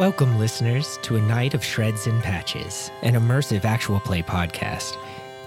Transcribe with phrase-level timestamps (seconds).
[0.00, 4.96] Welcome, listeners, to a night of shreds and patches, an immersive actual play podcast.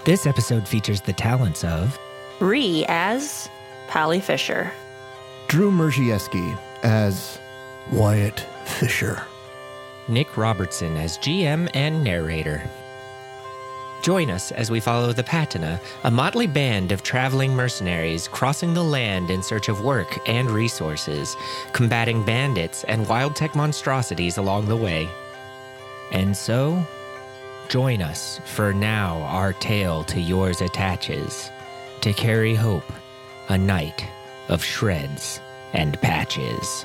[0.04, 1.98] This episode features the talents of
[2.38, 3.50] Rhi as
[3.88, 4.70] Pallie Fisher.
[5.48, 7.40] Drew Mierzejewski as
[7.90, 9.24] Wyatt Fisher.
[10.06, 12.62] Nick Robertson as GM and narrator.
[14.04, 18.84] Join us as we follow the Patina, a motley band of traveling mercenaries crossing the
[18.84, 21.34] land in search of work and resources,
[21.72, 25.08] combating bandits and wild tech monstrosities along the way.
[26.12, 26.86] And so,
[27.70, 31.50] join us for now our tale to yours attaches,
[32.02, 32.92] to carry hope,
[33.48, 34.06] a night
[34.50, 35.40] of shreds
[35.72, 36.84] and patches.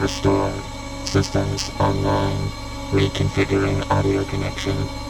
[0.00, 0.62] Power restored.
[1.04, 2.48] Systems online.
[2.90, 5.09] Reconfiguring audio connection.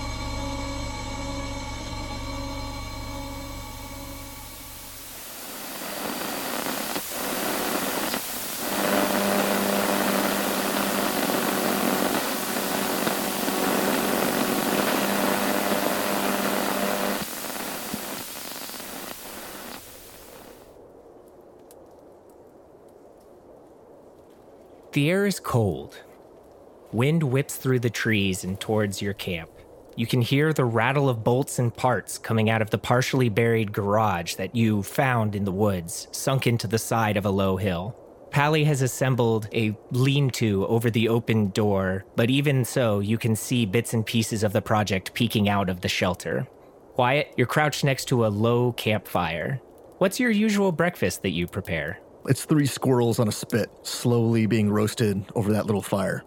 [24.92, 26.00] The air is cold.
[26.90, 29.48] Wind whips through the trees and towards your camp.
[29.94, 33.72] You can hear the rattle of bolts and parts coming out of the partially buried
[33.72, 37.96] garage that you found in the woods, sunk into the side of a low hill.
[38.32, 43.36] Pallie has assembled a lean to over the open door, but even so, you can
[43.36, 46.48] see bits and pieces of the project peeking out of the shelter.
[46.96, 49.60] Wyatt, you're crouched next to a low campfire.
[49.98, 52.00] What's your usual breakfast that you prepare?
[52.26, 56.24] It's three squirrels on a spit, slowly being roasted over that little fire.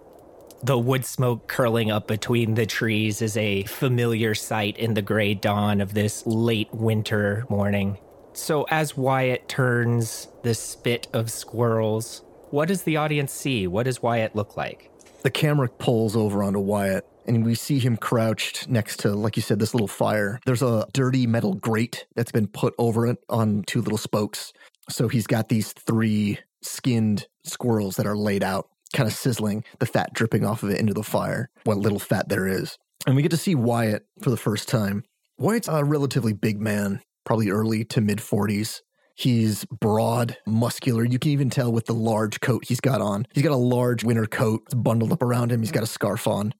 [0.63, 5.33] The wood smoke curling up between the trees is a familiar sight in the gray
[5.33, 7.97] dawn of this late winter morning.
[8.31, 13.67] So, as Wyatt turns the spit of squirrels, what does the audience see?
[13.67, 14.89] What does Wyatt look like?
[15.23, 19.41] The camera pulls over onto Wyatt, and we see him crouched next to, like you
[19.41, 20.39] said, this little fire.
[20.45, 24.53] There's a dirty metal grate that's been put over it on two little spokes.
[24.89, 29.85] So he's got these three skinned squirrels that are laid out, kind of sizzling, the
[29.85, 32.77] fat dripping off of it into the fire, what little fat there is.
[33.05, 35.03] And we get to see Wyatt for the first time.
[35.37, 38.81] Wyatt's a relatively big man, probably early to mid 40s.
[39.15, 41.03] He's broad, muscular.
[41.03, 43.27] You can even tell with the large coat he's got on.
[43.33, 45.59] He's got a large winter coat bundled up around him.
[45.59, 46.53] He's got a scarf on,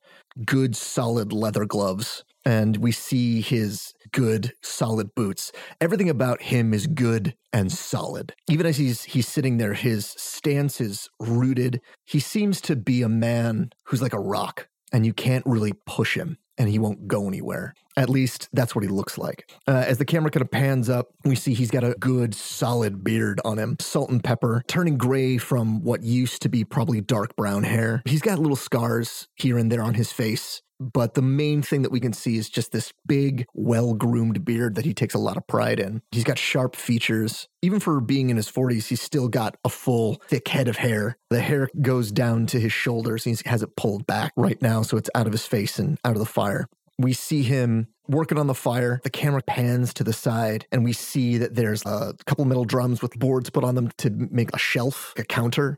[0.45, 2.23] good, solid leather gloves.
[2.46, 5.52] And we see his good, solid boots.
[5.80, 8.34] Everything about him is good and solid.
[8.50, 11.82] Even as he's he's sitting there, his stance is rooted.
[12.06, 16.18] He seems to be a man who's like a rock, and you can't really push
[16.18, 17.74] him and he won't go anywhere.
[17.96, 19.52] At least that's what he looks like.
[19.68, 23.03] Uh, as the camera kind of pans up, we see he's got a good, solid
[23.03, 27.36] beard on him, salt and pepper, turning gray from what used to be probably dark
[27.36, 28.02] brown hair.
[28.06, 30.62] He's got little scars here and there on his face.
[30.92, 34.76] But the main thing that we can see is just this big, well groomed beard
[34.76, 36.02] that he takes a lot of pride in.
[36.12, 37.48] He's got sharp features.
[37.62, 41.18] Even for being in his 40s, he's still got a full, thick head of hair.
[41.30, 43.24] The hair goes down to his shoulders.
[43.24, 46.14] He has it pulled back right now, so it's out of his face and out
[46.14, 46.68] of the fire.
[47.00, 49.00] We see him working on the fire.
[49.04, 53.02] The camera pans to the side, and we see that there's a couple metal drums
[53.02, 55.78] with boards put on them to make a shelf, a counter.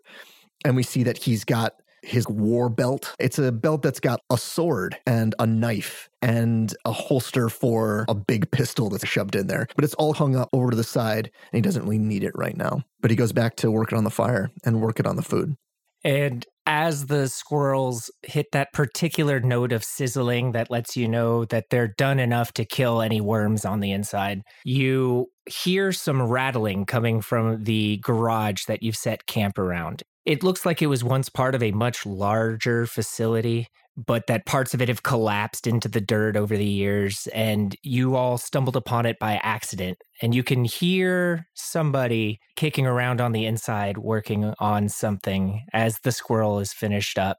[0.64, 3.16] And we see that he's got his war belt.
[3.20, 8.16] It's a belt that's got a sword and a knife and a holster for a
[8.16, 9.68] big pistol that's shoved in there.
[9.76, 12.34] But it's all hung up over to the side, and he doesn't really need it
[12.36, 12.84] right now.
[13.02, 15.56] But he goes back to working on the fire and working on the food.
[16.04, 21.66] And as the squirrels hit that particular note of sizzling that lets you know that
[21.72, 27.22] they're done enough to kill any worms on the inside, you hear some rattling coming
[27.22, 30.04] from the garage that you've set camp around.
[30.26, 34.74] It looks like it was once part of a much larger facility, but that parts
[34.74, 39.06] of it have collapsed into the dirt over the years, and you all stumbled upon
[39.06, 39.98] it by accident.
[40.22, 46.12] And you can hear somebody kicking around on the inside working on something as the
[46.12, 47.38] squirrel is finished up.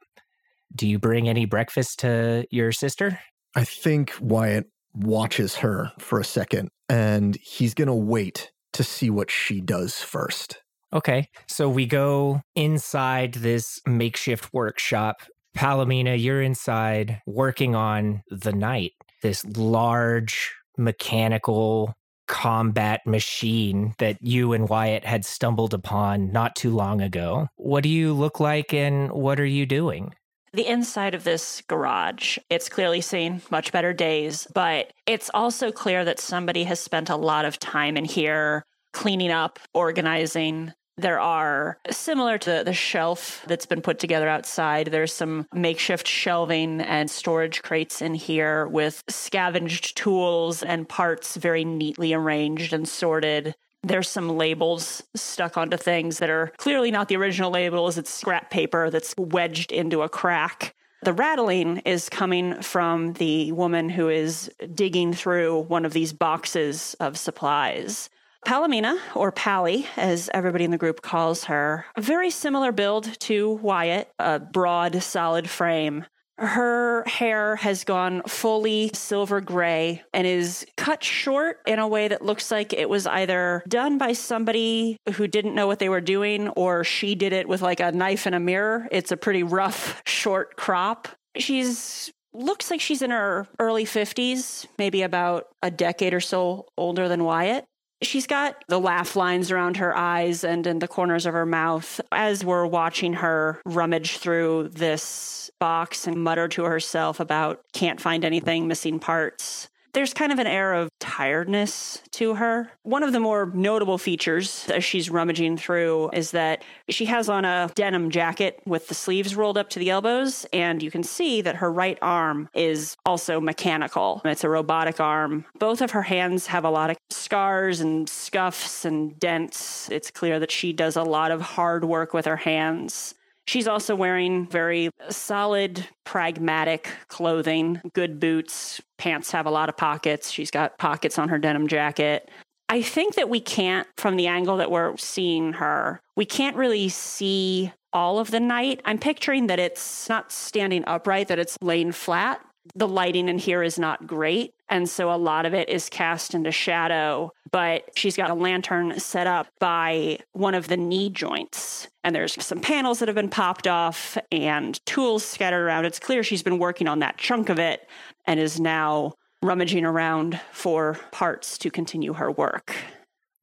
[0.75, 3.19] Do you bring any breakfast to your sister?
[3.55, 9.11] I think Wyatt watches her for a second, and he's going to wait to see
[9.11, 10.59] what she does first.
[10.97, 11.29] Okay.
[11.47, 15.17] So we go inside this makeshift workshop.
[15.55, 21.93] Palomina, you're inside working on the knight, this large mechanical
[22.29, 27.49] combat machine that you and Wyatt had stumbled upon not too long ago.
[27.57, 30.15] What do you look like and what are you doing?
[30.55, 36.07] The inside of this garage, it's clearly seen much better days, but it's also clear
[36.07, 41.79] that somebody has spent a lot of time in here cleaning up, organizing, there are
[41.91, 44.89] similar to the shelf that's been put together outside.
[44.89, 51.65] There's some makeshift shelving and storage crates in here with scavenged tools and parts very
[51.65, 53.55] neatly arranged and sorted.
[53.83, 57.99] There's some labels stuck onto things that are clearly not the original labels.
[57.99, 60.75] It's scrap paper that's wedged into a crack.
[61.03, 66.97] The rattling is coming from the woman who is digging through one of these boxes
[66.99, 68.09] of supplies.
[68.47, 73.55] Palomina, or Pallie, as everybody in the group calls her, a very similar build to
[73.55, 76.05] Wyatt, a broad, solid frame.
[76.39, 82.25] Her hair has gone fully silver gray and is cut short in a way that
[82.25, 86.49] looks like it was either done by somebody who didn't know what they were doing
[86.51, 88.87] or she did it with like a knife and a mirror.
[88.93, 91.09] It's a pretty rough, short crop.
[91.37, 97.09] She's looks like she's in her early 50s, maybe about a decade or so older
[97.09, 97.65] than Wyatt.
[98.03, 102.01] She's got the laugh lines around her eyes and in the corners of her mouth.
[102.13, 108.25] As we're watching her rummage through this box and mutter to herself about can't find
[108.25, 112.71] anything, missing parts there's kind of an air of tiredness to her.
[112.83, 117.47] One of the more notable features as she's rummaging through is that she has on
[117.47, 121.41] a denim jacket with the sleeves rolled up to the elbows, and you can see
[121.41, 124.21] that her right arm is also mechanical.
[124.27, 125.47] It's a robotic arm.
[125.59, 129.89] Both of her hands have a lot of scars and scuffs and dents.
[129.91, 133.15] It's clear that she does a lot of hard work with her hands.
[133.47, 138.81] She's also wearing very solid, pragmatic clothing, good boots.
[138.99, 140.31] Pants have a lot of pockets.
[140.31, 142.29] She's got pockets on her denim jacket.
[142.69, 146.89] I think that we can't, from the angle that we're seeing her, we can't really
[146.89, 148.81] see all of the knight.
[148.85, 152.41] I'm picturing that it's not standing upright, that it's laying flat
[152.75, 154.55] the lighting in here is not great.
[154.69, 158.99] And so a lot of it is cast into shadow, but she's got a lantern
[158.99, 161.89] set up by one of the knee joints.
[162.03, 165.85] And there's some panels that have been popped off and tools scattered around.
[165.85, 167.89] It's clear she's been working on that chunk of it
[168.27, 172.75] and is now rummaging around for parts to continue her work.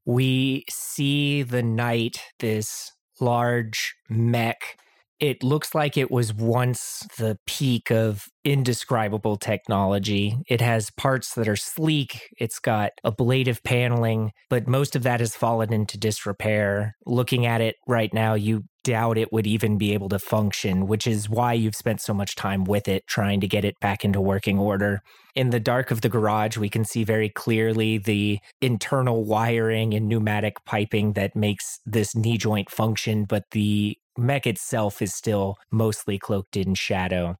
[0.05, 2.91] We see the knight, this
[3.21, 4.77] large mech
[5.23, 10.35] it looks like it was once the peak of indescribable technology.
[10.49, 15.33] It has parts that are sleek, it's got ablative paneling, but most of that has
[15.33, 16.97] fallen into disrepair.
[17.05, 21.07] Looking at it right now, you doubt it would even be able to function, which
[21.07, 24.19] is why you've spent so much time with it trying to get it back into
[24.19, 24.99] working order.
[25.35, 30.09] In the dark of the garage, we can see very clearly the internal wiring and
[30.09, 36.17] pneumatic piping that makes this knee joint function, but the mech itself is still mostly
[36.17, 37.37] cloaked in shadow.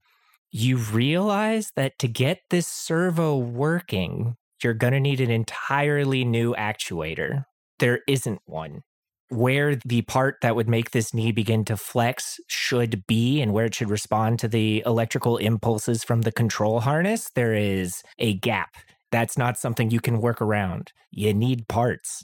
[0.52, 6.54] You realize that to get this servo working, you're going to need an entirely new
[6.54, 7.46] actuator.
[7.80, 8.82] There isn't one.
[9.30, 13.66] Where the part that would make this knee begin to flex should be and where
[13.66, 18.76] it should respond to the electrical impulses from the control harness, there is a gap.
[19.12, 20.92] That's not something you can work around.
[21.10, 22.24] You need parts.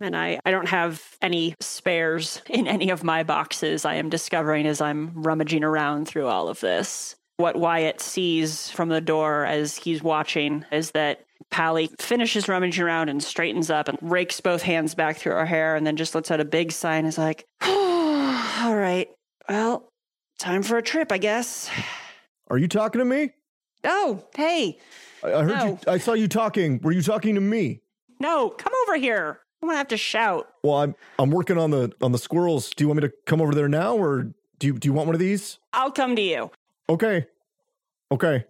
[0.00, 3.84] And I, I don't have any spares in any of my boxes.
[3.84, 7.16] I am discovering as I'm rummaging around through all of this.
[7.38, 13.08] What Wyatt sees from the door as he's watching is that Pallie finishes rummaging around
[13.08, 16.30] and straightens up and rakes both hands back through her hair and then just lets
[16.30, 19.08] out a big sigh and is like, oh, all right,
[19.48, 19.88] well,
[20.38, 21.70] time for a trip, I guess.
[22.48, 23.30] Are you talking to me?
[23.84, 24.78] Oh, hey.
[25.22, 25.66] I, I heard No.
[25.66, 25.78] you.
[25.86, 26.80] I saw you talking.
[26.82, 27.80] Were you talking to me?
[28.18, 29.40] No, come over here.
[29.66, 30.46] I'm gonna have to shout.
[30.62, 32.70] Well, I'm I'm working on the on the squirrels.
[32.70, 35.06] Do you want me to come over there now, or do you do you want
[35.06, 35.58] one of these?
[35.72, 36.52] I'll come to you.
[36.88, 37.26] Okay,
[38.12, 38.44] okay.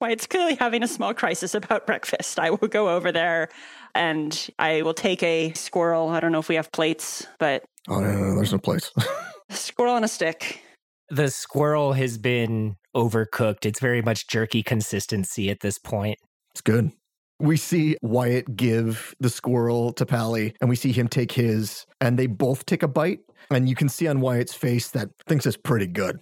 [0.00, 2.40] Why, it's clearly having a small crisis about breakfast.
[2.40, 3.48] I will go over there
[3.94, 6.08] and I will take a squirrel.
[6.08, 8.92] I don't know if we have plates, but Oh, no, no, no, there's no plates.
[9.50, 10.60] squirrel on a stick.
[11.08, 13.64] The squirrel has been overcooked.
[13.64, 16.18] It's very much jerky consistency at this point.
[16.50, 16.90] it's good.
[17.40, 22.18] We see Wyatt give the squirrel to Pallie, and we see him take his, and
[22.18, 23.20] they both take a bite.
[23.50, 26.18] And you can see on Wyatt's face that thinks it's pretty good.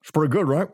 [0.00, 0.68] It's pretty good, right?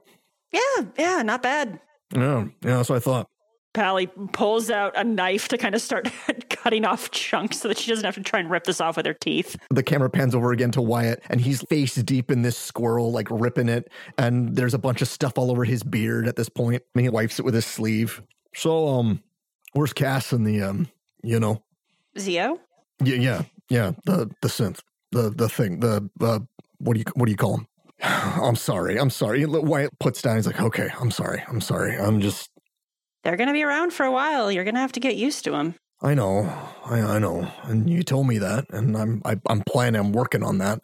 [0.52, 1.80] Yeah, yeah, not bad.
[2.14, 3.28] Yeah, yeah, that's what I thought.
[3.74, 6.10] Pallie pulls out a knife to kind of start
[6.50, 9.06] cutting off chunks so that she doesn't have to try and rip this off with
[9.06, 9.56] her teeth.
[9.70, 13.28] The camera pans over again to Wyatt, and he's face deep in this squirrel, like
[13.30, 13.90] ripping it.
[14.18, 16.82] And there's a bunch of stuff all over his beard at this point.
[16.94, 18.22] And he wipes it with his sleeve.
[18.54, 19.22] So, um,
[19.72, 20.88] where's Cass and the um,
[21.22, 21.62] you know,
[22.18, 22.60] Zee-o?
[23.02, 23.92] Yeah, yeah, yeah.
[24.04, 26.40] The the synth, the the thing, the uh,
[26.78, 27.66] what do you what do you call him?
[28.02, 28.98] I'm sorry.
[28.98, 29.44] I'm sorry.
[29.44, 30.36] Wyatt puts down.
[30.36, 31.42] He's like, okay, I'm sorry.
[31.48, 31.96] I'm sorry.
[31.96, 32.50] I'm just.
[33.24, 34.50] They're going to be around for a while.
[34.50, 35.76] You're going to have to get used to them.
[36.00, 36.52] I know.
[36.84, 37.48] I, I know.
[37.62, 40.00] And you told me that, and I'm I, I'm planning.
[40.00, 40.80] I'm working on that.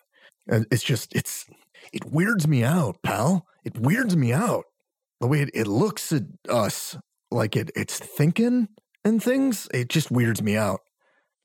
[0.46, 1.46] And it's just it's
[1.92, 3.46] it weirds me out, pal.
[3.64, 4.64] It weirds me out
[5.20, 6.96] the way it, it looks at us,
[7.30, 8.68] like it it's thinking
[9.04, 9.68] and things.
[9.72, 10.80] It just weirds me out.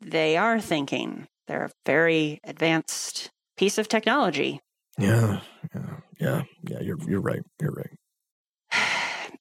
[0.01, 1.27] They are thinking.
[1.47, 4.61] They're a very advanced piece of technology.
[4.97, 5.41] Yeah,
[5.73, 6.79] yeah, yeah, yeah.
[6.81, 7.41] You're you're right.
[7.61, 7.91] You're right.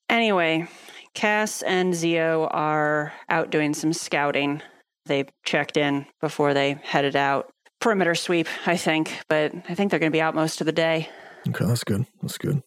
[0.09, 0.67] Anyway,
[1.15, 4.61] Cass and Zee-o are out doing some scouting.
[5.07, 7.51] They checked in before they headed out.
[7.81, 10.71] Perimeter sweep, I think, but I think they're going to be out most of the
[10.71, 11.09] day.
[11.47, 12.05] Okay, that's good.
[12.21, 12.61] That's good.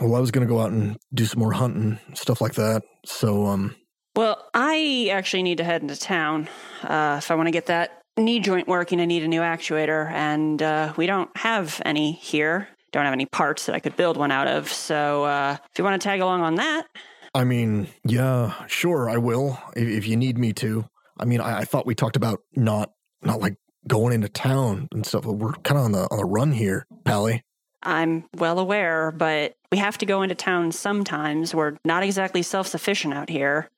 [0.00, 2.82] Well, I was going to go out and do some more hunting, stuff like that.
[3.04, 3.74] So, um,
[4.14, 6.48] Well, I actually need to head into town.
[6.82, 10.10] Uh, if I want to get that knee joint working, I need a new actuator,
[10.10, 12.68] and uh, we don't have any here.
[12.92, 14.72] Don't have any parts that I could build one out of.
[14.72, 16.86] So, uh, if you want to tag along on that,
[17.34, 20.86] I mean, yeah, sure, I will if, if you need me to.
[21.18, 22.90] I mean, I, I thought we talked about not
[23.22, 25.26] not like going into town and stuff.
[25.26, 27.42] We're kind of on the on the run here, Pallie.
[27.82, 31.54] I'm well aware, but we have to go into town sometimes.
[31.54, 33.68] We're not exactly self sufficient out here.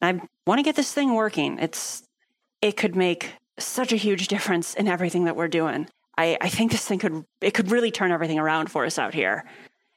[0.00, 1.58] I want to get this thing working.
[1.58, 2.02] It's
[2.62, 5.88] it could make such a huge difference in everything that we're doing.
[6.16, 9.14] I, I think this thing could it could really turn everything around for us out
[9.14, 9.44] here.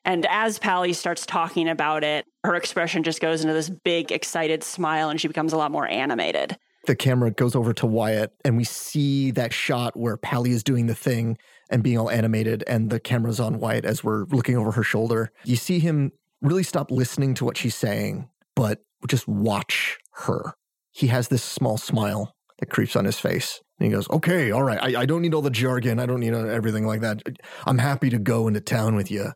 [0.04, 4.64] And as Pallie starts talking about it, her expression just goes into this big, excited
[4.64, 6.58] smile and she becomes a lot more animated.
[6.88, 10.88] The camera goes over to Wyatt, and we see that shot where Pallie is doing
[10.88, 11.38] the thing
[11.72, 15.32] and being all animated, and the camera's on white as we're looking over her shoulder.
[15.44, 16.12] You see him
[16.42, 20.54] really stop listening to what she's saying, but just watch her.
[20.92, 23.62] He has this small smile that creeps on his face.
[23.80, 24.80] And he goes, Okay, all right.
[24.82, 26.00] I, I don't need all the jargon.
[26.00, 27.24] I don't need everything like that.
[27.66, 29.32] I'm happy to go into town with you.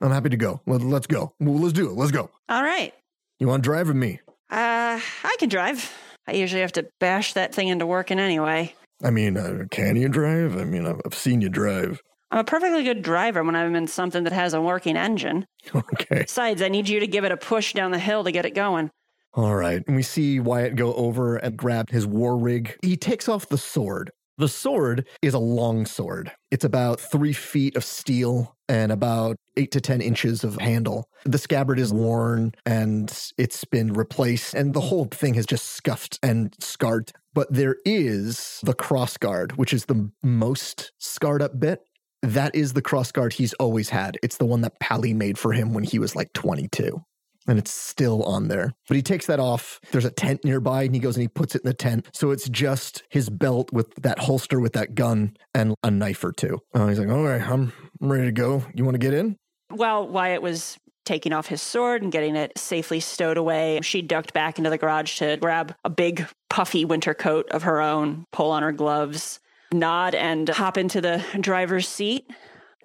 [0.00, 0.60] I'm happy to go.
[0.66, 1.34] Let, let's go.
[1.38, 1.94] Well, let's do it.
[1.94, 2.30] Let's go.
[2.48, 2.92] All right.
[3.38, 4.20] You want to drive with me?
[4.50, 5.92] Uh, I can drive.
[6.26, 8.74] I usually have to bash that thing into working anyway.
[9.02, 10.56] I mean, uh, can you drive?
[10.56, 12.00] I mean, I've, I've seen you drive.
[12.30, 15.46] I'm a perfectly good driver when I'm in something that has a working engine.
[15.74, 16.22] Okay.
[16.22, 18.54] Besides, I need you to give it a push down the hill to get it
[18.54, 18.90] going.
[19.34, 19.82] All right.
[19.86, 22.76] And we see Wyatt go over and grab his war rig.
[22.82, 24.10] He takes off the sword.
[24.38, 26.32] The sword is a long sword.
[26.50, 31.06] It's about three feet of steel and about eight to 10 inches of handle.
[31.24, 36.18] The scabbard is worn and it's been replaced, and the whole thing has just scuffed
[36.22, 37.12] and scarred.
[37.34, 41.80] But there is the crossguard, which is the most scarred up bit.
[42.22, 44.16] That is the crossguard he's always had.
[44.22, 47.02] It's the one that Pallie made for him when he was like 22
[47.46, 48.72] and it's still on there.
[48.88, 49.80] But he takes that off.
[49.90, 52.08] There's a tent nearby, and he goes and he puts it in the tent.
[52.12, 56.32] So it's just his belt with that holster with that gun and a knife or
[56.32, 56.60] two.
[56.74, 58.64] Uh, he's like, "All right, I'm ready to go.
[58.74, 59.36] You want to get in?"
[59.68, 64.32] While Wyatt was taking off his sword and getting it safely stowed away, she ducked
[64.32, 68.50] back into the garage to grab a big, puffy winter coat of her own, pull
[68.50, 69.40] on her gloves,
[69.72, 72.30] nod, and hop into the driver's seat.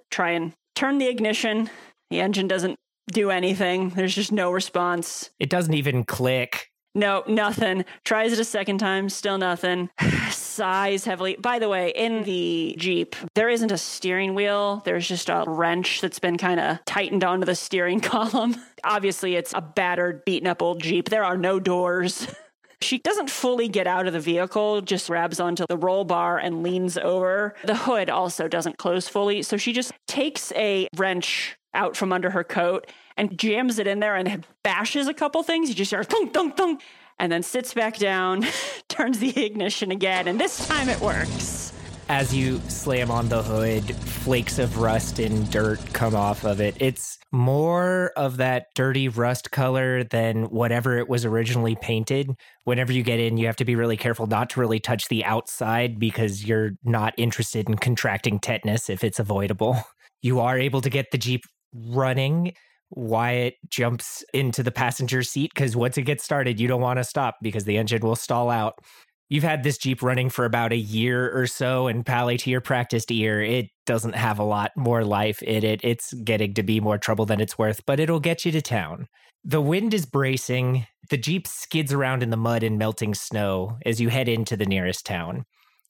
[0.10, 1.70] Try and turn the ignition.
[2.10, 2.78] The engine doesn't
[3.12, 3.90] do anything.
[3.90, 5.30] There's just no response.
[5.40, 6.72] It doesn't even click.
[6.98, 7.86] No, nothing.
[8.06, 9.92] Tries it a second time, still nothing.
[10.32, 11.36] Sighs heavily.
[11.40, 14.82] By the way, in the Jeep, there isn't a steering wheel.
[14.84, 18.56] There's just a wrench that's been kind of tightened onto the steering column.
[18.84, 21.10] Obviously, it's a battered, beaten up old Jeep.
[21.10, 22.28] There are no doors.
[22.80, 26.62] She doesn't fully get out of the vehicle, just grabs onto the roll bar and
[26.62, 27.56] leans over.
[27.64, 32.30] The hood also doesn't close fully, so she just takes a wrench out from under
[32.32, 35.70] her coat and jams it in there and bashes a couple things.
[35.70, 36.82] You just hear thunk, thunk, thunk,
[37.20, 38.46] and then sits back down,
[38.90, 41.72] turns the ignition again, and this time it works.
[42.10, 46.78] As you slam on the hood, flakes of rust and dirt come off of it.
[46.80, 52.32] It's more of that dirty rust color than whatever it was originally painted.
[52.64, 55.26] Whenever you get in, you have to be really careful not to really touch the
[55.26, 59.78] outside because you're not interested in contracting tetanus if it's avoidable.
[60.24, 61.44] You are able to get the Jeep
[61.74, 62.54] running.
[62.92, 67.04] Wyatt jumps into the passenger seat because once it gets started, you don't want to
[67.04, 68.80] stop because the engine will stall out.
[69.30, 72.62] You've had this Jeep running for about a year or so, and Pallie, to your
[72.62, 75.82] practiced ear, it doesn't have a lot more life in it.
[75.84, 79.08] It's getting to be more trouble than it's worth, but it'll get you to town.
[79.44, 80.88] The wind is bracing.
[81.10, 84.66] The Jeep skids around in the mud and melting snow as you head into the
[84.66, 85.44] nearest town.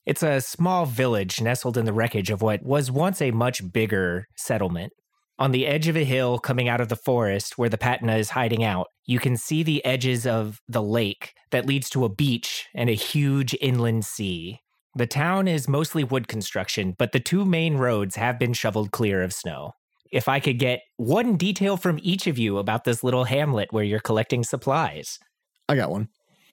[0.04, 4.26] It's a small village nestled in the wreckage of what was once a much bigger
[4.36, 4.92] settlement.
[5.40, 8.30] On the edge of a hill coming out of the forest where the Patina is
[8.30, 12.66] hiding out, you can see the edges of the lake that leads to a beach
[12.74, 14.60] and a huge inland sea.
[14.96, 19.22] The town is mostly wood construction, but the two main roads have been shoveled clear
[19.22, 19.74] of snow.
[20.10, 23.84] If I could get one detail from each of you about this little hamlet where
[23.84, 25.20] you're collecting supplies.
[25.68, 26.08] I got one.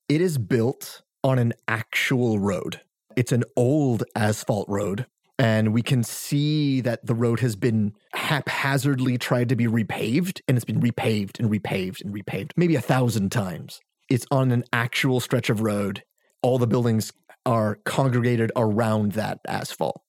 [0.08, 2.82] It is built on an actual road.
[3.15, 5.08] It's an old asphalt road.
[5.38, 10.58] And we can see that the road has been haphazardly tried to be repaved, and
[10.58, 13.82] it's been repaved and repaved and repaved, maybe a thousand times.
[14.10, 16.04] It's on an actual stretch of road.
[16.42, 17.12] All the buildings
[17.46, 20.01] are congregated around that asphalt.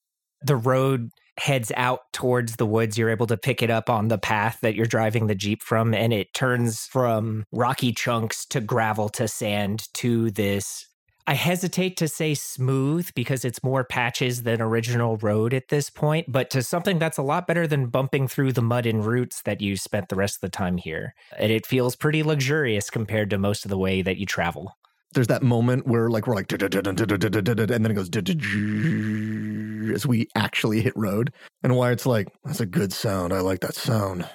[0.42, 2.96] The road heads out towards the woods.
[2.96, 5.92] You're able to pick it up on the path that you're driving the Jeep from,
[5.92, 10.86] and it turns from rocky chunks to gravel to sand to this.
[11.28, 16.30] I hesitate to say smooth because it's more patches than original road at this point,
[16.30, 19.60] but to something that's a lot better than bumping through the mud and roots that
[19.60, 21.14] you spent the rest of the time here.
[21.36, 24.76] And it feels pretty luxurious compared to most of the way that you travel.
[25.14, 28.10] There's that moment where like we're like and then it goes
[29.94, 31.32] as we actually hit road.
[31.64, 33.32] And why it's like that's a good sound.
[33.32, 34.28] I like that sound.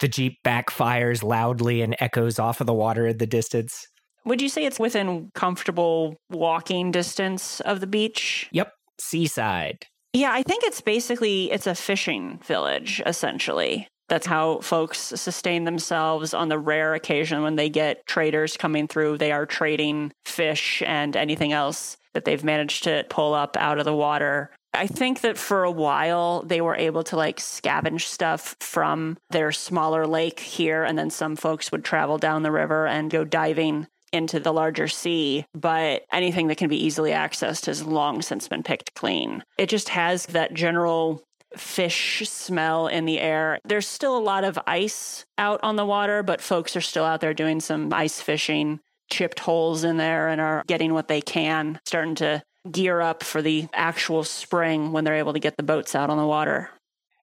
[0.00, 3.86] The jeep backfires loudly and echoes off of the water in the distance
[4.24, 10.42] would you say it's within comfortable walking distance of the beach yep seaside yeah i
[10.42, 16.58] think it's basically it's a fishing village essentially that's how folks sustain themselves on the
[16.58, 19.18] rare occasion when they get traders coming through.
[19.18, 23.84] They are trading fish and anything else that they've managed to pull up out of
[23.84, 24.50] the water.
[24.74, 29.52] I think that for a while they were able to like scavenge stuff from their
[29.52, 33.86] smaller lake here, and then some folks would travel down the river and go diving
[34.14, 38.62] into the larger sea, but anything that can be easily accessed has long since been
[38.62, 39.42] picked clean.
[39.58, 41.22] It just has that general
[41.56, 43.58] fish smell in the air.
[43.64, 47.20] There's still a lot of ice out on the water, but folks are still out
[47.20, 48.80] there doing some ice fishing,
[49.10, 53.42] chipped holes in there, and are getting what they can, starting to gear up for
[53.42, 56.70] the actual spring when they're able to get the boats out on the water.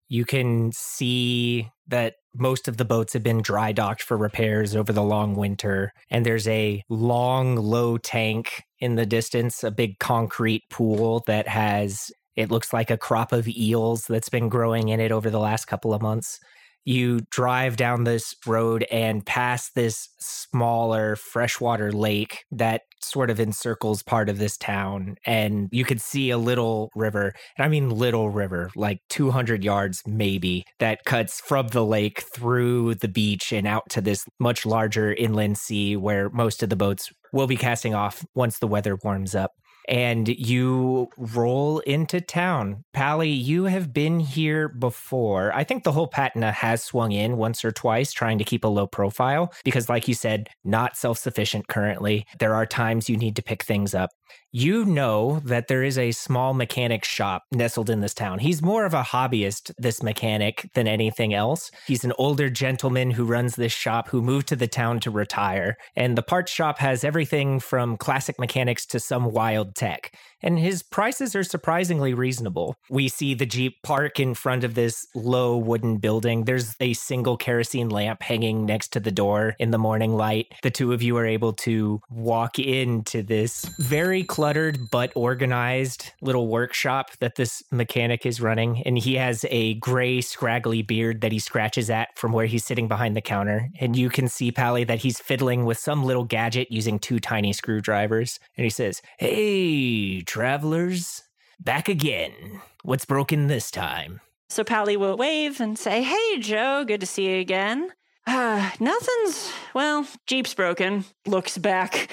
[0.07, 4.93] You can see that most of the boats have been dry docked for repairs over
[4.93, 5.93] the long winter.
[6.09, 12.11] And there's a long, low tank in the distance, a big concrete pool that has
[12.35, 15.65] it looks like a crop of eels that's been growing in it over the last
[15.65, 16.39] couple of months.
[16.85, 24.03] You drive down this road and pass this smaller freshwater lake that sort of encircles
[24.03, 25.15] part of this town.
[25.25, 30.01] And you could see a little river, and I mean little river, like 200 yards
[30.05, 35.13] maybe, that cuts from the lake through the beach and out to this much larger
[35.13, 39.35] inland sea where most of the boats will be casting off once the weather warms
[39.35, 39.51] up
[39.91, 42.85] and you roll into town.
[42.93, 45.53] Pallie, you have been here before.
[45.53, 48.69] I think the whole Patina has swung in once or twice, trying to keep a
[48.69, 52.25] low profile because, like you said, not self sufficient currently.
[52.39, 54.11] There are times you need to pick things up
[54.51, 58.39] you know that there is a small mechanic shop nestled in this town.
[58.39, 61.71] He's more of a hobbyist, this mechanic, than anything else.
[61.87, 65.77] He's an older gentleman who runs this shop who moved to the town to retire.
[65.95, 70.83] And the parts shop has everything from classic mechanics to some wild tech and his
[70.83, 72.75] prices are surprisingly reasonable.
[72.89, 76.45] We see the Jeep park in front of this low wooden building.
[76.45, 80.47] There's a single kerosene lamp hanging next to the door in the morning light.
[80.63, 86.47] The two of you are able to walk into this very cluttered but organized little
[86.47, 88.81] workshop that this mechanic is running.
[88.83, 92.87] And he has a gray, scraggly beard that he scratches at from where he's sitting
[92.87, 93.69] behind the counter.
[93.79, 97.53] And you can see, Pallie, that he's fiddling with some little gadget using two tiny
[97.53, 98.39] screwdrivers.
[98.57, 101.23] And he says, Hey, travelers,
[101.59, 102.61] back again.
[102.83, 104.21] What's broken this time?
[104.47, 107.91] So Pallie will wave and say, Hey, Joe, good to see you again.
[108.25, 111.03] Uh, nothing's, well, Jeep's broken.
[111.27, 112.09] Looks back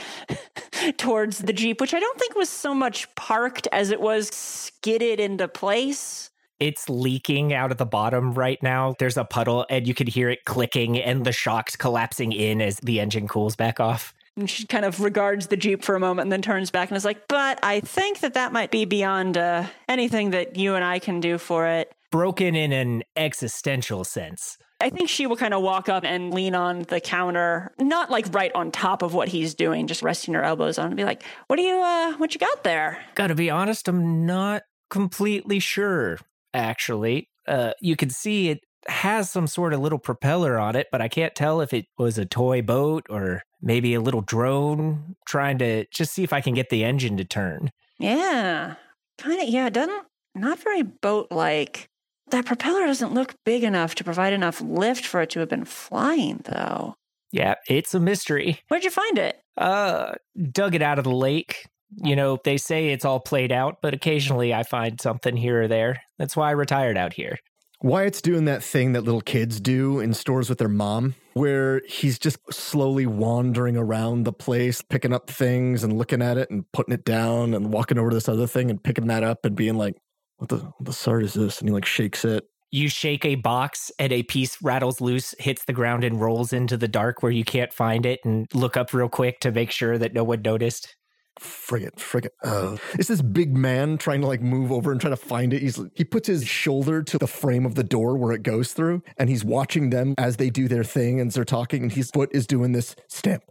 [0.97, 5.21] towards the Jeep, which I don't think was so much parked as it was skidded
[5.21, 6.31] into place.
[6.59, 8.97] It's leaking out of the bottom right now.
[8.99, 12.79] There's a puddle, and you can hear it clicking and the shocks collapsing in as
[12.79, 14.13] the engine cools back off.
[14.39, 16.97] And she kind of regards the Jeep for a moment and then turns back and
[16.97, 20.85] is like, But I think that that might be beyond uh, anything that you and
[20.85, 21.93] I can do for it.
[22.13, 24.57] Broken in an existential sense.
[24.81, 28.33] I think she will kind of walk up and lean on the counter, not like
[28.33, 31.25] right on top of what he's doing, just resting her elbows on and be like,
[31.49, 33.05] What do you, uh, what you got there?
[33.17, 36.19] Gotta be honest, I'm not completely sure,
[36.55, 37.29] actually.
[37.49, 41.09] Uh, you can see it has some sort of little propeller on it, but I
[41.09, 45.87] can't tell if it was a toy boat or maybe a little drone trying to
[45.93, 47.71] just see if I can get the engine to turn.
[47.99, 48.75] Yeah.
[49.19, 51.89] Kind of, yeah, it doesn't, not very boat like.
[52.31, 55.65] That propeller doesn't look big enough to provide enough lift for it to have been
[55.65, 56.95] flying, though.
[57.33, 58.61] Yeah, it's a mystery.
[58.69, 59.41] Where'd you find it?
[59.57, 60.13] Uh,
[60.53, 61.67] dug it out of the lake.
[62.05, 65.69] You know, they say it's all played out, but occasionally I find something here or
[65.69, 66.03] there.
[66.19, 67.39] That's why I retired out here.
[67.83, 72.19] Wyatt's doing that thing that little kids do in stores with their mom, where he's
[72.19, 76.93] just slowly wandering around the place, picking up things and looking at it and putting
[76.93, 79.77] it down and walking over to this other thing and picking that up and being
[79.77, 79.95] like,
[80.39, 81.61] what the, what the sort is this?
[81.61, 82.45] And he like shakes it.
[82.71, 86.77] You shake a box and a piece rattles loose, hits the ground, and rolls into
[86.77, 89.97] the dark where you can't find it and look up real quick to make sure
[89.97, 90.95] that no one noticed.
[91.39, 92.33] Frigate, frigate.
[92.43, 95.63] Uh, it's this big man trying to like move over and try to find it.
[95.63, 99.03] He's he puts his shoulder to the frame of the door where it goes through,
[99.17, 101.83] and he's watching them as they do their thing and they're talking.
[101.83, 103.45] And his foot is doing this stamp,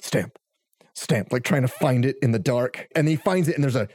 [0.00, 0.38] stamp,
[0.94, 2.88] stamp, like trying to find it in the dark.
[2.96, 3.88] And he finds it, and there's a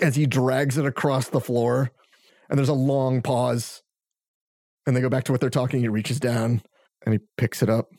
[0.00, 1.90] as he drags it across the floor,
[2.48, 3.82] and there's a long pause,
[4.86, 5.80] and they go back to what they're talking.
[5.80, 6.62] He reaches down
[7.04, 7.90] and he picks it up.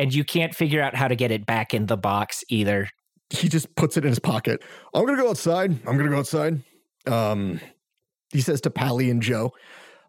[0.00, 2.88] And you can't figure out how to get it back in the box either.
[3.28, 4.62] he just puts it in his pocket.
[4.94, 5.72] I'm gonna go outside.
[5.86, 6.62] I'm gonna go outside.
[7.06, 7.60] Um,
[8.32, 9.52] he says to Pallie and Joe,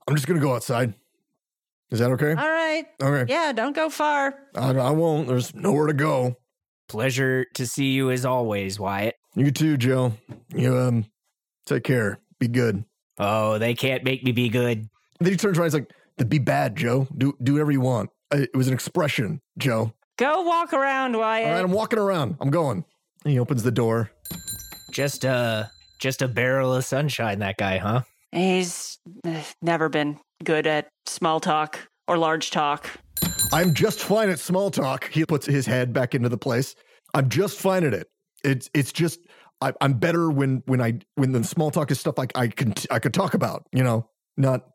[0.08, 0.94] "I'm just gonna go outside.
[1.90, 2.30] Is that okay?
[2.30, 2.86] All right.
[3.04, 3.32] Okay.
[3.32, 4.34] Yeah, don't go far.
[4.56, 5.28] I, I won't.
[5.28, 6.38] There's nowhere to go.
[6.88, 9.16] Pleasure to see you as always, Wyatt.
[9.36, 10.14] You too, Joe.
[10.56, 11.06] You um,
[11.66, 12.20] take care.
[12.40, 12.86] Be good."
[13.20, 14.88] Oh, they can't make me be good.
[15.20, 15.66] then he turns around.
[15.66, 15.82] And he's
[16.18, 17.08] like, be bad, Joe.
[17.16, 18.10] Do do whatever you want.
[18.32, 19.94] Uh, It was an expression, Joe.
[20.18, 21.48] Go walk around, Wyatt.
[21.48, 22.38] All right, I'm walking around.
[22.40, 22.86] I'm going."
[23.24, 24.12] And he opens the door.
[24.92, 28.02] Just a just a barrel of sunshine, that guy, huh?
[28.32, 32.90] He's uh, never been good at small talk or large talk.
[33.54, 35.10] I'm just fine at small talk.
[35.10, 36.76] He puts his head back into the place.
[37.14, 38.08] I'm just fine at it.
[38.44, 39.20] It's it's just
[39.60, 42.74] I, I'm better when when I when the small talk is stuff like I can
[42.90, 43.68] I could talk about.
[43.72, 44.68] You know, not.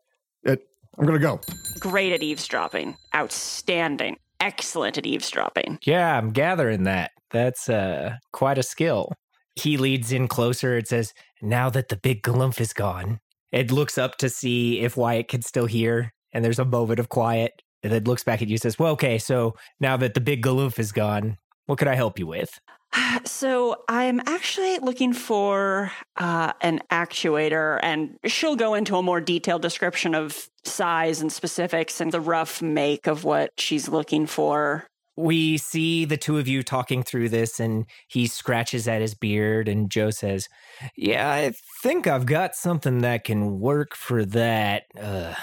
[0.43, 0.65] It,
[0.97, 1.39] I'm gonna go.
[1.79, 2.97] Great at eavesdropping.
[3.15, 4.17] Outstanding.
[4.39, 5.79] Excellent at eavesdropping.
[5.83, 7.11] Yeah, I'm gathering that.
[7.31, 9.11] That's uh quite a skill.
[9.55, 10.77] He leads in closer.
[10.77, 13.19] It says, Now that the big galumph is gone.
[13.51, 17.09] It looks up to see if Wyatt can still hear, and there's a moment of
[17.09, 17.53] quiet.
[17.83, 20.43] And then looks back at you and says, Well, okay, so now that the big
[20.43, 22.59] galumph is gone, what could I help you with?
[23.25, 29.61] So I'm actually looking for uh, an actuator, and she'll go into a more detailed
[29.61, 34.87] description of size and specifics and the rough make of what she's looking for.
[35.15, 39.67] We see the two of you talking through this, and he scratches at his beard,
[39.67, 40.47] and Joe says,
[40.95, 44.83] Yeah, I think I've got something that can work for that.
[44.99, 45.33] Uh,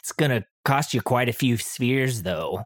[0.00, 2.64] it's gonna cost you quite a few spheres, though.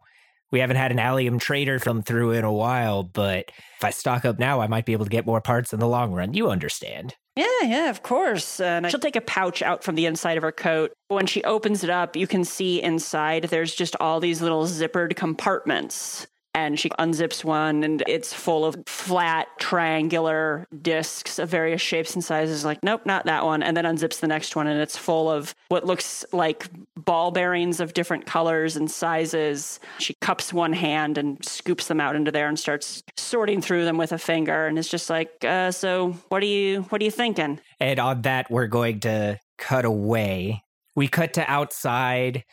[0.56, 4.24] We haven't had an allium trader come through in a while, but if I stock
[4.24, 6.32] up now, I might be able to get more parts in the long run.
[6.32, 7.14] You understand.
[7.36, 8.58] Yeah, yeah, of course.
[8.58, 10.94] And she'll take a pouch out from the inside of her coat.
[11.08, 15.14] When she opens it up, you can see inside there's just all these little zippered
[15.14, 16.26] compartments.
[16.56, 22.24] And she unzips one, and it's full of flat, triangular discs of various shapes and
[22.24, 22.64] sizes.
[22.64, 23.62] Like, nope, not that one.
[23.62, 26.66] And then unzips the next one, and it's full of what looks like
[26.96, 29.80] ball bearings of different colors and sizes.
[29.98, 33.98] She cups one hand and scoops them out into there and starts sorting through them
[33.98, 37.10] with a finger, and is just like, uh, "So, what are you, what are you
[37.10, 40.62] thinking?" And on that, we're going to cut away.
[40.94, 42.44] We cut to outside.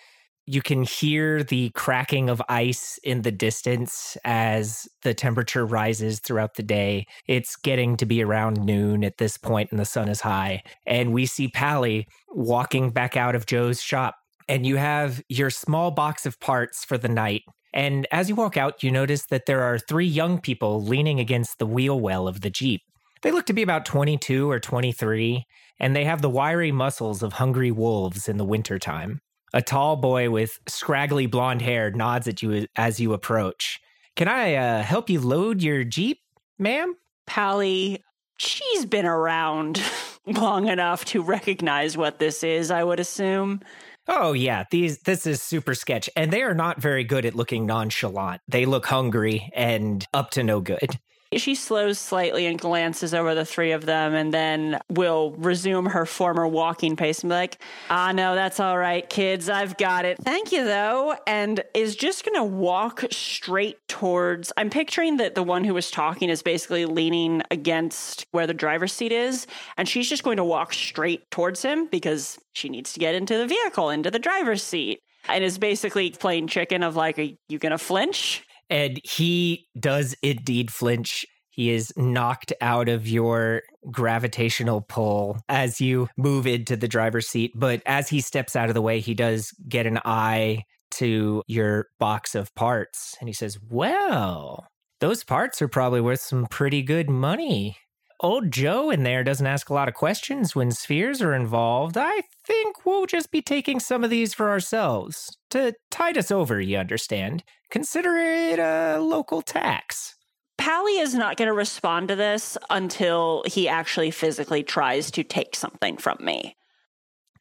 [0.46, 6.56] You can hear the cracking of ice in the distance as the temperature rises throughout
[6.56, 7.06] the day.
[7.28, 10.64] It's getting to be around noon at this point, and the sun is high.
[10.86, 14.16] And we see Pallie walking back out of Joe's shop.
[14.50, 17.44] And you have your small box of parts for the knight.
[17.74, 21.58] And as you walk out, you notice that there are three young people leaning against
[21.58, 22.82] the wheel well of the Jeep.
[23.22, 25.46] They look to be about 22 or 23,
[25.80, 29.22] and they have the wiry muscles of hungry wolves in the wintertime.
[29.54, 33.80] A tall boy with scraggly blonde hair nods at you as you approach.
[34.16, 36.20] Can I uh, help you load your Jeep,
[36.58, 36.96] ma'am?
[37.28, 38.04] Pallie,
[38.38, 39.82] she's been around
[40.26, 43.62] long enough to recognize what this is, I would assume.
[44.08, 47.66] Oh yeah, these this is super sketch, and they are not very good at looking
[47.66, 48.42] nonchalant.
[48.48, 51.00] They look hungry and up to no good.
[51.38, 56.06] She slows slightly and glances over the three of them and then will resume her
[56.06, 59.50] former walking pace and be like, ah, no, that's all right, kids.
[59.50, 60.18] I've got it.
[60.24, 61.16] Thank you, though.
[61.28, 64.52] And is just going to walk straight towards.
[64.58, 68.94] I'm picturing that the one who was talking is basically leaning against where the driver's
[68.94, 69.48] seat is.
[69.78, 73.38] And she's just going to walk straight towards him because she needs to get into
[73.38, 75.02] the vehicle, into the driver's seat.
[75.30, 78.46] And is basically playing chicken of like, are you going to flinch?
[78.74, 81.28] And he does indeed flinch.
[81.52, 87.52] He is knocked out of your gravitational pull as you move into the driver's seat.
[87.54, 91.86] But as he steps out of the way, he does get an eye to your
[92.00, 94.66] box of parts and he says, Well,
[95.02, 97.78] those parts are probably worth some pretty good money.
[98.20, 101.98] Old Joe in there doesn't ask a lot of questions when spheres are involved.
[101.98, 106.60] I think we'll just be taking some of these for ourselves to tide us over,
[106.62, 107.44] you understand.
[107.70, 110.16] Consider it a local tax.
[110.58, 115.56] Pallie is not going to respond to this until he actually physically tries to take
[115.56, 116.56] something from me.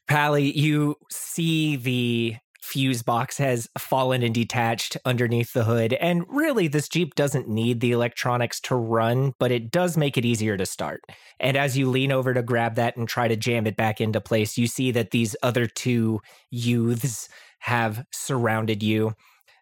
[0.08, 5.92] Pallie, you see the fuse box has fallen and detached underneath the hood.
[5.94, 10.24] And really, this Jeep doesn't need the electronics to run, but it does make it
[10.24, 11.02] easier to start.
[11.40, 14.20] And as you lean over to grab that and try to jam it back into
[14.20, 16.20] place, you see that these other two
[16.50, 19.14] youths have surrounded you.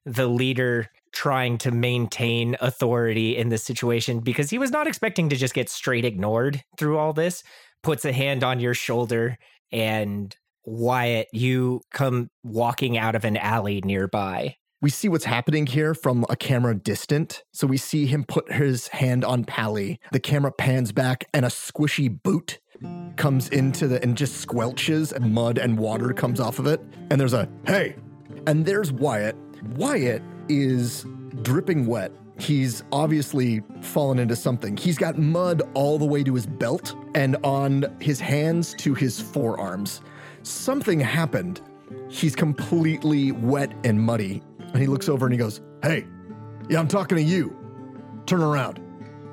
[0.05, 5.37] The leader trying to maintain authority in this situation because he was not expecting to
[5.37, 7.43] just get straight ignored through all this,
[7.83, 9.39] puts a hand on your shoulder
[9.73, 14.57] and Wyatt, you come walking out of an alley nearby.
[14.83, 17.45] We see what's happening here from a camera distant.
[17.53, 20.01] So we see him put his hand on Pallie.
[20.13, 22.61] The camera pans back and a squishy boot
[23.17, 26.81] comes into the and just squelches and mud and water comes off of it.
[27.11, 27.97] And there's a hey.
[28.47, 29.37] And there's Wyatt.
[29.77, 31.05] Wyatt is
[31.43, 32.13] dripping wet.
[32.39, 34.79] He's obviously fallen into something.
[34.79, 39.21] He's got mud all the way to his belt and on his hands to his
[39.21, 40.01] forearms
[40.43, 41.61] something happened.
[42.09, 44.43] He's completely wet and muddy.
[44.59, 46.07] And he looks over and he goes, Hey,
[46.69, 47.57] yeah, I'm talking to you.
[48.27, 48.81] Turn around.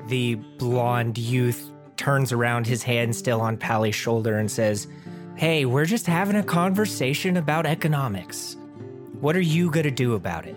[0.08, 4.88] The blonde youth turns around, his hand still on Pallie's shoulder, and says,
[5.36, 8.58] Hey, we're just having a conversation about economics.
[9.20, 10.56] What are you going to do about it?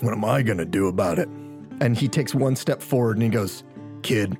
[0.00, 1.28] What am I going to do about it?
[1.80, 3.64] And he takes one step forward and he goes,
[4.02, 4.38] Kid,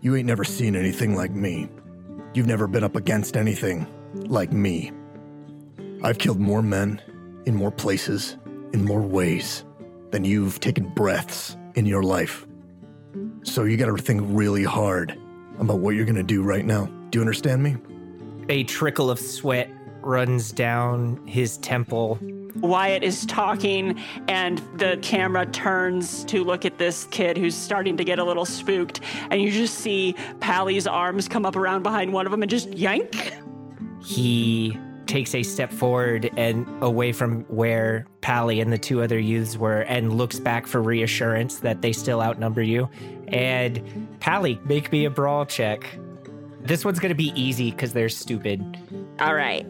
[0.00, 1.68] you ain't never seen anything like me.
[2.34, 4.92] You've never been up against anything like me.
[6.02, 7.00] I've killed more men
[7.46, 8.36] in more places,
[8.72, 9.64] in more ways
[10.10, 12.46] than you've taken breaths in your life.
[13.42, 15.18] So you gotta think really hard
[15.58, 16.86] about what you're gonna do right now.
[17.10, 17.76] Do you understand me?
[18.48, 19.70] A trickle of sweat
[20.02, 22.18] runs down his temple.
[22.56, 28.04] Wyatt is talking, and the camera turns to look at this kid who's starting to
[28.04, 29.00] get a little spooked.
[29.30, 32.72] And you just see Pallie's arms come up around behind one of them and just
[32.72, 33.35] yank
[34.06, 39.56] he takes a step forward and away from where Pallie and the two other youths
[39.56, 42.88] were and looks back for reassurance that they still outnumber you.
[43.28, 45.98] And Pallie, make me a brawl check.
[46.60, 48.62] This one's going to be easy because they're stupid.
[49.20, 49.68] All right.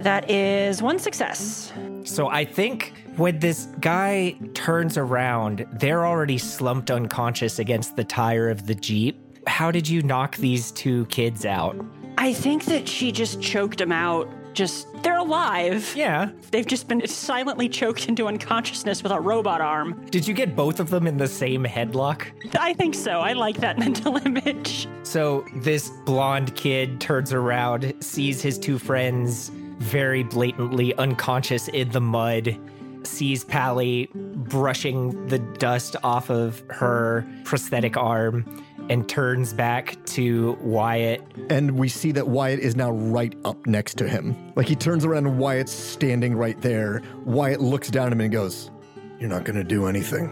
[0.00, 1.72] That is one success.
[2.04, 8.50] So I think when this guy turns around, they're already slumped unconscious against the tire
[8.50, 9.18] of the Jeep.
[9.46, 11.76] How did you knock these two kids out?
[12.20, 14.28] I think that she just choked him out.
[14.52, 15.94] Just, they're alive.
[15.94, 16.30] Yeah.
[16.50, 20.04] They've just been silently choked into unconsciousness with a robot arm.
[20.10, 22.26] Did you get both of them in the same headlock?
[22.58, 23.20] I think so.
[23.20, 24.88] I like that mental image.
[25.04, 32.00] So this blonde kid turns around, sees his two friends very blatantly unconscious in the
[32.00, 32.58] mud,
[33.04, 38.44] sees Pallie brushing the dust off of her prosthetic arm
[38.88, 41.22] and turns back to Wyatt.
[41.50, 44.52] And we see that Wyatt is now right up next to him.
[44.56, 47.02] Like he turns around and Wyatt's standing right there.
[47.24, 48.70] Wyatt looks down at him and goes,
[49.18, 50.30] You're not going to do anything.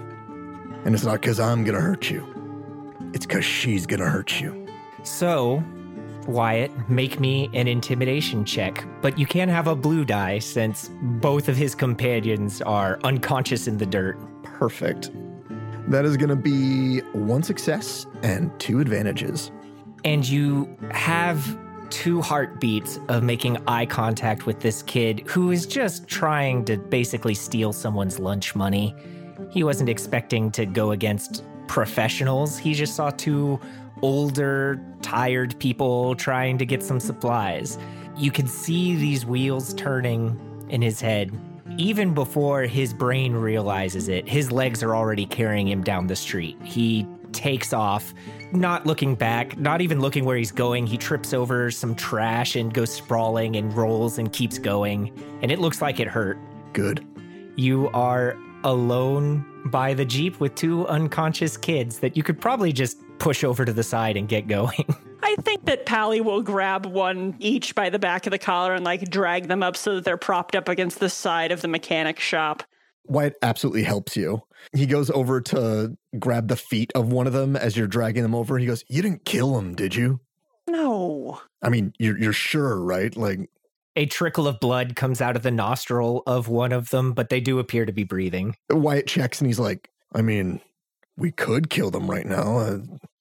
[0.84, 2.24] And it's not because I'm going to hurt you,
[3.12, 4.66] it's because she's going to hurt you.
[5.02, 5.62] So,
[6.26, 11.48] Wyatt, make me an intimidation check, but you can't have a blue die since both
[11.48, 14.18] of his companions are unconscious in the dirt.
[14.42, 15.10] Perfect.
[15.88, 19.52] That is going to be one success and two advantages.
[20.04, 21.56] And you have
[21.90, 27.34] two heartbeats of making eye contact with this kid who is just trying to basically
[27.34, 28.94] steal someone's lunch money.
[29.50, 33.58] He wasn't expecting to go against professionals, he just saw two
[34.02, 37.78] older, tired people trying to get some supplies.
[38.16, 41.32] You could see these wheels turning in his head
[41.76, 41.80] Mm.
[41.80, 46.56] even before his brain realizes it, his legs are already carrying him down the street.
[46.62, 48.14] He takes off,
[48.52, 50.86] not looking back, not even looking where he's going.
[50.86, 55.12] He trips over some trash and goes sprawling and rolls and keeps going.
[55.42, 56.38] And it looks like it hurt.
[56.72, 57.06] Good.
[57.56, 62.98] You are alone by the Jeep with two unconscious kids that you could probably just
[63.18, 64.84] push over to the side and get going.
[65.26, 68.84] I think that Pallie will grab one each by the back of the collar and
[68.84, 72.20] like drag them up so that they're propped up against the side of the mechanic
[72.20, 72.62] shop.
[73.08, 74.42] Wyatt absolutely helps you.
[74.72, 78.36] He goes over to grab the feet of one of them as you're dragging them
[78.36, 78.56] over.
[78.56, 80.20] He goes, You didn't kill him, did you?
[80.68, 81.40] No.
[81.60, 83.14] I mean, you're, you're sure, right?
[83.16, 83.50] Like,
[83.96, 87.40] A trickle of blood comes out of the nostril of one of them, but they
[87.40, 88.54] do appear to be breathing.
[88.70, 90.60] Wyatt checks and he's like, I mean,
[91.16, 92.58] we could kill them right now.
[92.58, 92.78] Uh,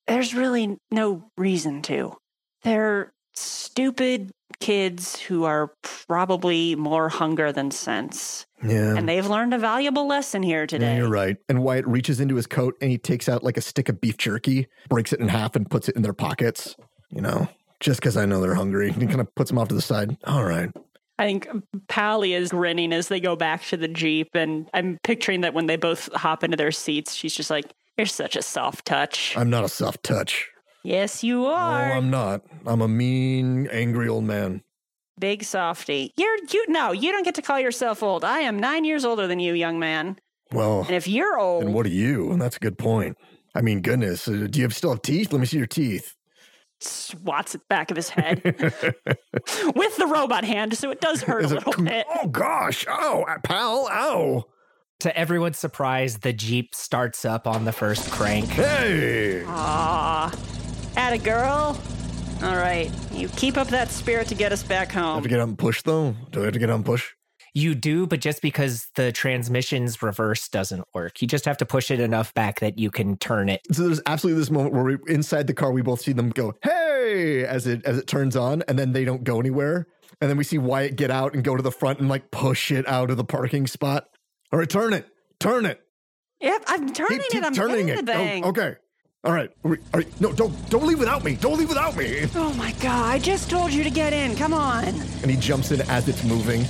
[0.07, 2.15] There's really no reason to.
[2.63, 8.45] They're stupid kids who are probably more hunger than sense.
[8.63, 8.95] yeah.
[8.95, 10.97] And they've learned a valuable lesson here Yeah, today.
[10.97, 11.37] you're right.
[11.49, 14.17] And Wyatt reaches into his coat and he takes out like a stick of beef
[14.17, 16.75] jerky, breaks it in half, and puts it in their pockets.
[17.09, 17.47] You know,
[17.79, 18.91] just because I know they're hungry.
[18.91, 20.17] He kind of puts them off to the side.
[20.25, 20.69] All right.
[21.17, 21.47] I think
[21.87, 24.29] Pallie is grinning as they go back to the Jeep.
[24.33, 27.65] And I'm picturing that when they both hop into their seats, she's just like,
[27.97, 29.35] You're such a soft touch.
[29.37, 30.49] I'm not a soft touch.
[30.83, 31.87] yes, you are.
[31.89, 31.93] No.
[31.95, 32.41] I'm not.
[32.65, 34.61] I'm a mean, angry old man.
[35.17, 36.11] Big softy.
[36.17, 38.25] You're you no, you don't get to call yourself old.
[38.25, 40.17] I am nine years older than you, young man.
[40.51, 42.31] Well, And if you're old, and what are you?
[42.31, 43.17] And that's a good point.
[43.55, 45.31] I mean, goodness, uh, do you have, still have teeth?
[45.31, 46.15] Let me see your teeth.
[46.81, 51.45] swats at the back of his head with the robot hand, so it does hurt
[51.45, 52.05] Is a it- little bit.
[52.13, 52.85] Oh gosh!
[52.87, 53.87] Ow, uh, pal!
[53.89, 54.43] Ow!
[55.05, 58.47] To everyone's surprise, the Jeep starts up on the first crank.
[58.47, 59.43] Hey!
[59.45, 60.35] Aw,
[60.97, 61.79] at a girl.
[62.41, 65.13] All right, you keep up that spirit to get us back home.
[65.13, 66.15] have to get on push though.
[66.31, 67.11] Do I have to get on push?
[67.53, 71.91] You do, but just because the transmission's reverse doesn't work, you just have to push
[71.91, 73.61] it enough back that you can turn it.
[73.73, 76.55] So there's absolutely this moment where we inside the car we both see them go
[76.63, 79.85] hey as it as it turns on and then they don't go anywhere
[80.19, 82.71] and then we see Wyatt get out and go to the front and like push
[82.71, 84.07] it out of the parking spot.
[84.55, 85.05] All right, turn it,
[85.37, 85.81] turn it,
[86.39, 87.43] Yep, I'm turning keep, it.
[87.43, 88.05] I'm turning it.
[88.05, 88.45] the oh, thing.
[88.45, 88.77] Oh, okay,
[89.25, 89.51] all right.
[89.65, 91.35] Are we- are you- no, don't don't leave without me.
[91.35, 92.25] Don't leave without me.
[92.35, 93.05] Oh my god!
[93.05, 94.33] I just told you to get in.
[94.37, 94.85] Come on.
[94.85, 96.61] And he jumps in as it's moving.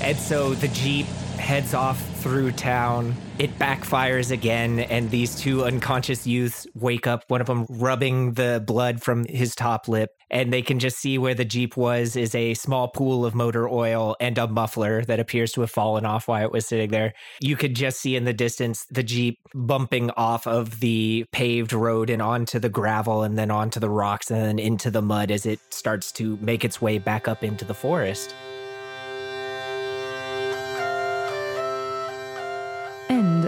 [0.00, 1.06] And so the Jeep
[1.38, 3.14] heads off through town.
[3.38, 8.64] It backfires again, and these two unconscious youths wake up, one of them rubbing the
[8.66, 10.10] blood from his top lip.
[10.28, 13.68] And they can just see where the Jeep was is a small pool of motor
[13.68, 17.12] oil and a muffler that appears to have fallen off while it was sitting there.
[17.40, 22.10] You could just see in the distance the Jeep bumping off of the paved road
[22.10, 25.46] and onto the gravel and then onto the rocks and then into the mud as
[25.46, 28.34] it starts to make its way back up into the forest.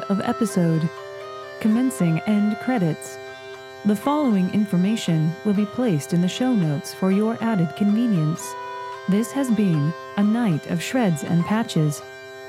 [0.08, 0.88] Of episode.
[1.60, 3.18] Commencing end credits.
[3.84, 8.42] The following information will be placed in the show notes for your added convenience.
[9.10, 12.00] This has been A Knight of Shreds and Patches,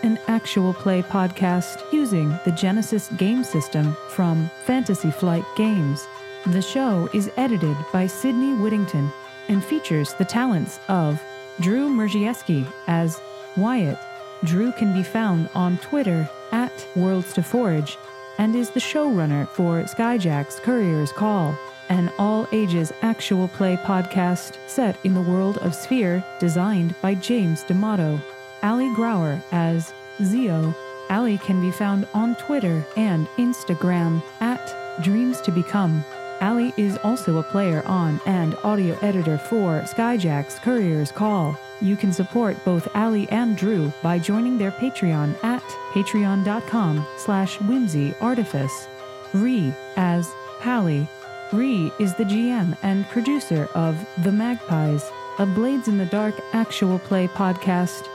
[0.03, 6.07] an actual play podcast using the Genesys game system from Fantasy Flight Games.
[6.47, 9.11] The show is edited by Sydney Whittington
[9.49, 11.21] and features the talents of
[11.59, 13.19] Drew Mierzejewski as
[13.57, 13.97] Wyatt.
[14.45, 17.97] Drew can be found on Twitter at Worlds to Forge
[18.37, 21.57] and is the showrunner for Skyjacks Courier's Call,
[21.89, 27.63] an all ages actual play podcast set in the world of Spéir, designed by James
[27.63, 28.19] D'Amato.
[28.63, 30.73] Aly Grauer as Zee-o.
[31.09, 36.03] Aly can be found on Twitter and Instagram at Dreams to Become.
[36.41, 41.57] Aly is also a player on and audio editor for Skyjacks Courier's Call.
[41.81, 45.63] You can support both Aly and Drew by joining their Patreon at
[45.93, 48.87] patreon.com slash whimsyartifice.
[49.33, 51.07] Rhi as Pallie.
[51.51, 56.99] Rhi is the GM and producer of The Magpies, a Blades in the Dark actual
[56.99, 58.07] play podcast,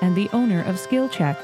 [0.00, 1.38] and the owner of Skill Check,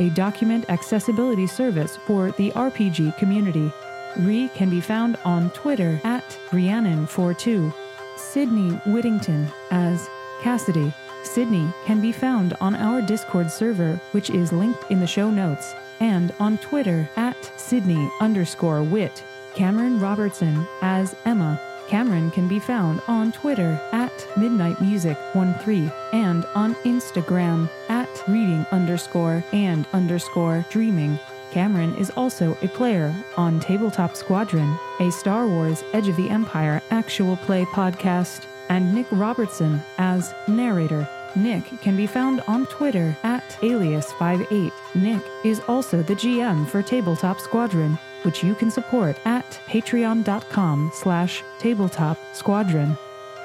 [0.00, 3.72] a document accessibility service for the RPG community.
[4.16, 7.72] Rhi can be found on Twitter at Rhiannon42.
[8.16, 10.08] Sydney Whittington as
[10.42, 10.92] Cassidy.
[11.22, 15.74] Sydney can be found on our Discord server, which is linked in the show notes,
[16.00, 19.22] and on Twitter at Sydney underscore wit.
[19.54, 21.60] Cameron Robertson as Emma.
[21.88, 28.64] Cameron can be found on Twitter at Midnight Music 13 and on Instagram at reading
[28.72, 31.18] underscore and underscore dreaming.
[31.50, 36.80] Cameron is also a player on Tabletop Squadron, a Star Wars Edge of the Empire
[36.90, 41.06] actual play podcast, and Nick Robertson as narrator.
[41.36, 44.72] Nick can be found on Twitter at alias58.
[44.94, 51.44] Nick is also the GM for Tabletop Squadron, which you can support at patreon.com slash
[51.58, 52.96] tabletop squadron.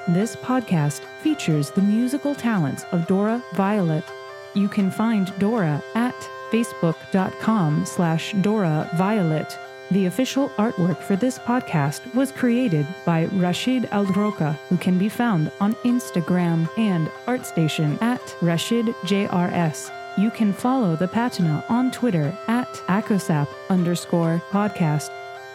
[0.07, 4.05] This podcast features the musical talents of Dora Violet.
[4.53, 6.15] You can find Dora at
[6.51, 9.57] facebook.com slash Dora Violet.
[9.91, 15.49] The official artwork for this podcast was created by Rashid Aldroka, who can be found
[15.61, 19.91] on Instagram and ArtStation at RashidJRS.
[20.17, 25.09] You can follow the Patina on Twitter at akosap underscore podcast